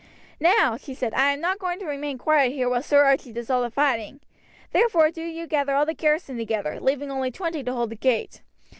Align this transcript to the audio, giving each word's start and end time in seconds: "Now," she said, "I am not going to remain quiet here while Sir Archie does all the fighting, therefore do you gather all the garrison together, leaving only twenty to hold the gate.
"Now," 0.39 0.77
she 0.77 0.95
said, 0.95 1.13
"I 1.13 1.29
am 1.31 1.41
not 1.41 1.59
going 1.59 1.77
to 1.77 1.85
remain 1.85 2.17
quiet 2.17 2.51
here 2.53 2.67
while 2.67 2.81
Sir 2.81 3.03
Archie 3.03 3.31
does 3.31 3.51
all 3.51 3.61
the 3.61 3.69
fighting, 3.69 4.19
therefore 4.71 5.11
do 5.11 5.21
you 5.21 5.45
gather 5.45 5.75
all 5.75 5.85
the 5.85 5.93
garrison 5.93 6.37
together, 6.37 6.79
leaving 6.79 7.11
only 7.11 7.29
twenty 7.29 7.63
to 7.63 7.71
hold 7.73 7.91
the 7.91 7.95
gate. 7.95 8.41